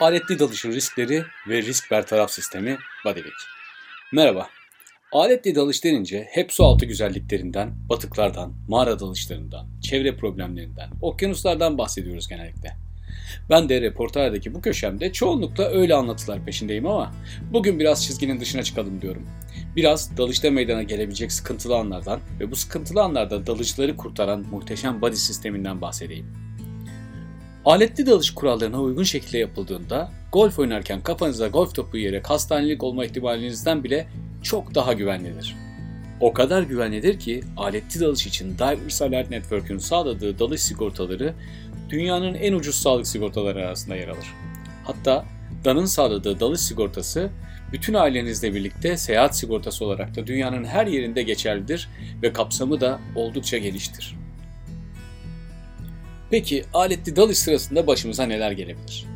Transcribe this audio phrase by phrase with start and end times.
[0.00, 3.34] Aletli dalışın riskleri ve risk bertaraf sistemi Bodylick.
[4.12, 4.48] Merhaba.
[5.12, 12.87] Aletli dalış denince hep su altı güzelliklerinden, batıklardan, mağara dalışlarından, çevre problemlerinden, okyanuslardan bahsediyoruz genellikle.
[13.50, 17.14] Ben de reporterdeki bu köşemde çoğunlukla öyle anlatılar peşindeyim ama
[17.52, 19.26] bugün biraz çizginin dışına çıkalım diyorum.
[19.76, 25.80] Biraz dalışta meydana gelebilecek sıkıntılı anlardan ve bu sıkıntılı anlarda dalıcıları kurtaran muhteşem body sisteminden
[25.80, 26.26] bahsedeyim.
[27.64, 33.84] Aletli dalış kurallarına uygun şekilde yapıldığında golf oynarken kafanıza golf topu yiyerek hastanelik olma ihtimalinizden
[33.84, 34.08] bile
[34.42, 35.56] çok daha güvenlidir.
[36.20, 41.34] O kadar güvenlidir ki aletli dalış için Divers Alert Network'ün sağladığı dalış sigortaları
[41.90, 44.34] dünyanın en ucuz sağlık sigortaları arasında yer alır.
[44.84, 45.24] Hatta
[45.64, 47.30] DAN'ın sağladığı dalış sigortası
[47.72, 51.88] bütün ailenizle birlikte seyahat sigortası olarak da dünyanın her yerinde geçerlidir
[52.22, 54.16] ve kapsamı da oldukça geniştir.
[56.30, 59.06] Peki aletli dalış sırasında başımıza neler gelebilir?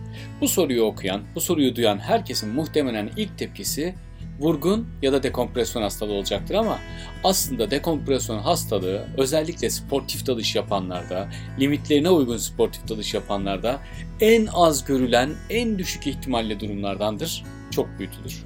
[0.40, 3.94] Bu soruyu okuyan, bu soruyu duyan herkesin muhtemelen ilk tepkisi
[4.42, 6.78] vurgun ya da dekompresyon hastalığı olacaktır ama
[7.24, 11.28] aslında dekompresyon hastalığı özellikle sportif dalış yapanlarda,
[11.60, 13.80] limitlerine uygun sportif dalış yapanlarda
[14.20, 17.44] en az görülen, en düşük ihtimalle durumlardandır.
[17.70, 18.44] Çok büyütülür.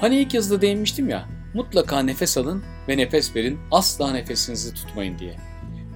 [0.00, 5.36] Hani ilk yazıda değinmiştim ya, mutlaka nefes alın ve nefes verin, asla nefesinizi tutmayın diye.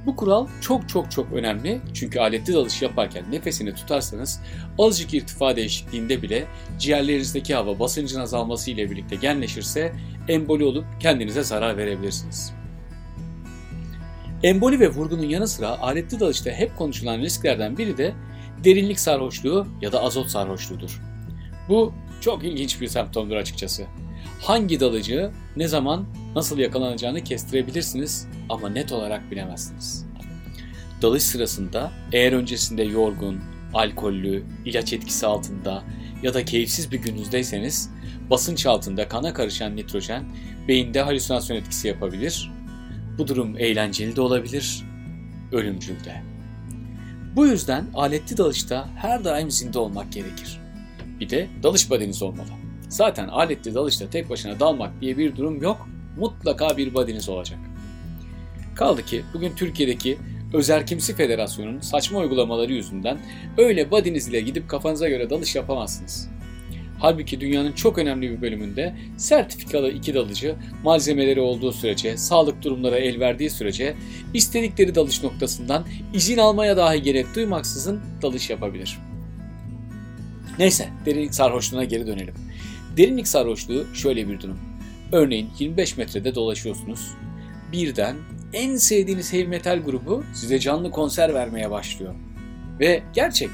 [0.07, 4.41] Bu kural çok çok çok önemli çünkü aletli dalış yaparken nefesini tutarsanız
[4.79, 6.47] azıcık irtifa değişikliğinde bile
[6.79, 9.93] ciğerlerinizdeki hava basıncın azalması ile birlikte genleşirse
[10.29, 12.53] emboli olup kendinize zarar verebilirsiniz.
[14.43, 18.15] Emboli ve vurgunun yanı sıra aletli dalışta hep konuşulan risklerden biri de
[18.65, 21.01] derinlik sarhoşluğu ya da azot sarhoşluğudur.
[21.69, 23.87] Bu çok ilginç bir semptomdur açıkçası.
[24.41, 30.07] Hangi dalıcı ne zaman nasıl yakalanacağını kestirebilirsiniz ama net olarak bilemezsiniz.
[31.03, 33.41] Dalış sırasında eğer öncesinde yorgun,
[33.75, 35.83] alkollü, ilaç etkisi altında
[36.23, 37.91] ya da keyifsiz bir gününüzdeyseniz
[38.31, 40.25] basınç altında kana karışan nitrojen
[40.69, 42.51] beyinde halüsinasyon etkisi yapabilir.
[43.19, 44.83] Bu durum eğlenceli de olabilir,
[45.53, 46.23] ölümcül de.
[47.37, 50.61] Bu yüzden aletli dalışta her daim zinde olmak gerekir.
[51.21, 52.49] Bir de dalış badeniz olmalı.
[52.89, 55.89] Zaten aletli dalışta tek başına dalmak diye bir durum yok.
[56.17, 57.59] Mutlaka bir badeniz olacak.
[58.75, 60.19] Kaldı ki bugün Türkiye'deki
[60.53, 63.19] Özerkimsi Federasyonu'nun saçma uygulamaları yüzünden
[63.59, 66.29] öyle badiniz ile gidip kafanıza göre dalış yapamazsınız.
[66.99, 73.21] Halbuki dünyanın çok önemli bir bölümünde sertifikalı iki dalıcı malzemeleri olduğu sürece, sağlık durumları el
[73.21, 73.95] verdiği sürece
[74.35, 78.99] istedikleri dalış noktasından izin almaya dahi gerek duymaksızın dalış yapabilir.
[80.59, 82.35] Neyse, derinlik sarhoşluğuna geri dönelim.
[82.97, 84.70] Derinlik sarhoşluğu şöyle bir durum.
[85.13, 87.11] Örneğin 25 metrede dolaşıyorsunuz.
[87.73, 88.17] Birden
[88.53, 92.15] en sevdiğiniz heavy metal grubu size canlı konser vermeye başlıyor.
[92.81, 93.51] Ve gerçek.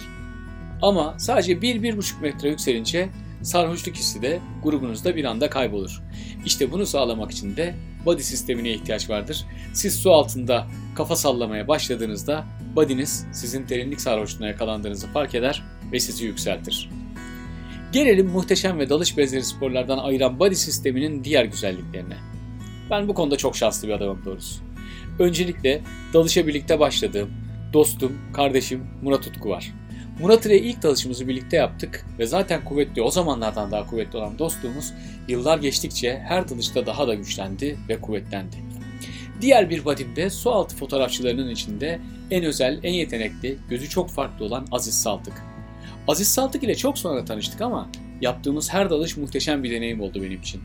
[0.82, 3.08] Ama sadece 1-1,5 metre yükselince
[3.42, 6.02] sarhoşluk hissi de grubunuzda bir anda kaybolur.
[6.46, 7.74] İşte bunu sağlamak için de
[8.04, 9.46] body sistemine ihtiyaç vardır.
[9.74, 12.44] Siz su altında kafa sallamaya başladığınızda
[12.76, 15.62] body'niz sizin derinlik sarhoşluğuna yakalandığınızı fark eder
[15.92, 16.90] ve sizi yükseltir.
[17.96, 22.16] Gelelim muhteşem ve dalış benzeri sporlardan ayıran body sisteminin diğer güzelliklerine.
[22.90, 24.60] Ben bu konuda çok şanslı bir adamım doğrusu.
[25.18, 25.80] Öncelikle
[26.14, 27.30] dalışa birlikte başladığım
[27.72, 29.72] dostum, kardeşim Murat Utku var.
[30.20, 34.92] Murat ile ilk dalışımızı birlikte yaptık ve zaten kuvvetli, o zamanlardan daha kuvvetli olan dostluğumuz
[35.28, 38.56] yıllar geçtikçe her dalışta daha da güçlendi ve kuvvetlendi.
[39.40, 44.44] Diğer bir badim de su altı fotoğrafçılarının içinde en özel, en yetenekli, gözü çok farklı
[44.44, 45.55] olan Aziz Saltık.
[46.08, 47.88] Aziz Saltık ile çok sonra tanıştık ama
[48.20, 50.60] yaptığımız her dalış muhteşem bir deneyim oldu benim için.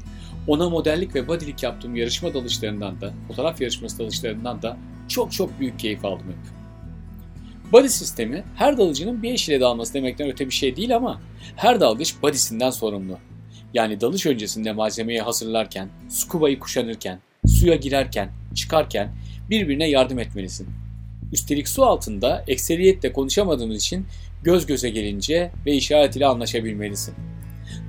[0.48, 5.80] Ona modellik ve bodylik yaptığım yarışma dalışlarından da, fotoğraf yarışması dalışlarından da çok çok büyük
[5.80, 6.62] keyif aldım hep.
[7.72, 11.22] Body sistemi her dalıcının bir eş ile dalması demekten öte bir şey değil ama
[11.56, 13.18] her dalgıç bodysinden sorumlu.
[13.74, 19.16] Yani dalış öncesinde malzemeyi hazırlarken, scuba'yı kuşanırken, suya girerken, çıkarken
[19.50, 20.68] birbirine yardım etmelisin.
[21.34, 24.06] Üstelik su altında ekseriyetle konuşamadığımız için
[24.44, 27.16] göz göze gelince ve işaret ile anlaşabilmelisin.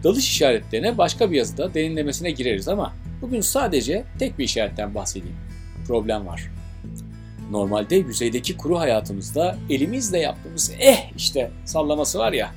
[0.05, 5.37] Dalış işaretlerine başka bir yazıda derinlemesine gireriz ama bugün sadece tek bir işaretten bahsedeyim.
[5.87, 6.51] Problem var.
[7.51, 12.51] Normalde yüzeydeki kuru hayatımızda elimizle yaptığımız eh işte sallaması var ya.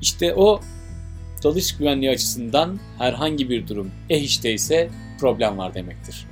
[0.00, 0.60] İşte o
[1.44, 6.26] dalış güvenliği açısından herhangi bir durum eh işte ise problem var demektir.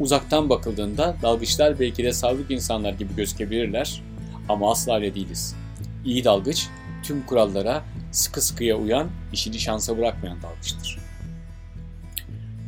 [0.00, 4.02] Uzaktan bakıldığında dalgıçlar belki de sağlık insanlar gibi gözükebilirler
[4.48, 5.61] ama asla öyle değiliz.
[6.04, 6.68] İyi dalgıç
[7.02, 10.98] tüm kurallara sıkı sıkıya uyan, işini şansa bırakmayan dalgıçtır.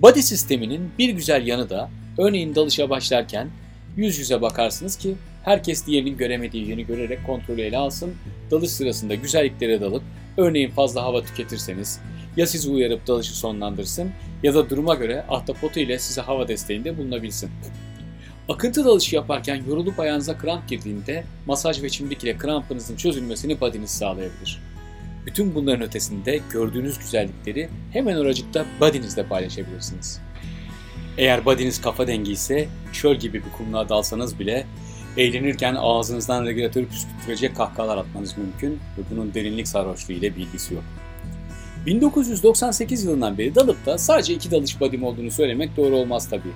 [0.03, 3.49] Body sisteminin bir güzel yanı da örneğin dalışa başlarken
[3.97, 5.15] yüz yüze bakarsınız ki
[5.45, 8.15] herkes diğerinin göremediği yönü görerek kontrolü ele alsın.
[8.51, 10.03] Dalış sırasında güzelliklere dalıp
[10.37, 12.01] örneğin fazla hava tüketirseniz
[12.37, 14.11] ya sizi uyarıp dalışı sonlandırsın
[14.43, 17.51] ya da duruma göre ahtapotu ile size hava desteğinde bulunabilsin.
[18.49, 24.63] Akıntı dalışı yaparken yorulup ayağınıza kramp girdiğinde masaj ve çimdik ile krampınızın çözülmesini body'niz sağlayabilir.
[25.27, 30.21] Bütün bunların ötesinde gördüğünüz güzellikleri hemen oracıkta body'nizle paylaşabilirsiniz.
[31.19, 34.67] Eğer body'niz kafa dengi ise çöl gibi bir kumluğa dalsanız bile
[35.17, 40.85] eğlenirken ağzınızdan regülatörü püskürtecek kahkahalar atmanız mümkün ve bunun derinlik sarhoşluğu ile bir ilgisi yok.
[41.87, 46.53] 1998 yılından beri dalıp da sadece iki dalış body'm olduğunu söylemek doğru olmaz tabii.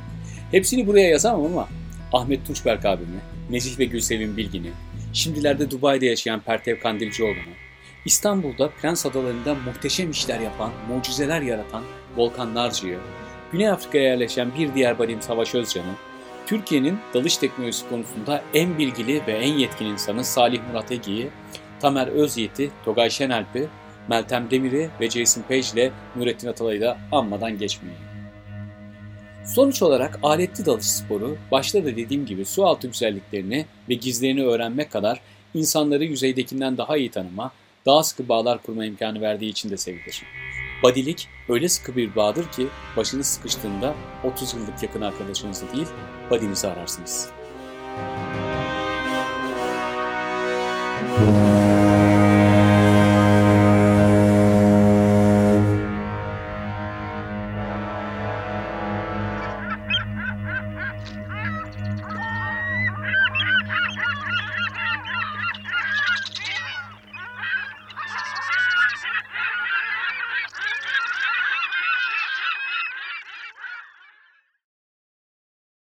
[0.50, 1.69] Hepsini buraya yazamam ama
[2.13, 3.21] Ahmet Tunçberk abimi,
[3.51, 4.71] Nezih ve Gülsevin Bilgin'i,
[5.13, 7.55] şimdilerde Dubai'de yaşayan Pertev Kandilcioğlu'nu,
[8.05, 11.83] İstanbul'da Prens Adaları'nda muhteşem işler yapan, mucizeler yaratan
[12.17, 12.99] Volkan Narcı'yı,
[13.53, 15.95] Güney Afrika'ya yerleşen bir diğer badim Savaş Özcan'ı,
[16.47, 21.29] Türkiye'nin dalış teknolojisi konusunda en bilgili ve en yetkin insanı Salih Murat Ege'yi,
[21.81, 23.69] Tamer Özyiğit'i, Togay Şenalp'i,
[24.09, 28.08] Meltem Demir'i ve Jason Page ile Nurettin Atalay'ı da anmadan geçmeyin.
[29.49, 34.93] Sonuç olarak aletli dalış sporu başta da dediğim gibi su altı güzelliklerini ve gizlerini öğrenmek
[34.93, 35.21] kadar
[35.55, 37.53] insanları yüzeydekinden daha iyi tanıma,
[37.87, 40.23] daha sıkı bağlar kurma imkanı verdiği için de sevilir.
[40.83, 42.67] Badilik öyle sıkı bir bağdır ki
[42.97, 45.89] başınız sıkıştığında 30 yıllık yakın arkadaşınızı değil,
[46.31, 47.29] badinizi ararsınız.
[51.21, 51.58] Müzik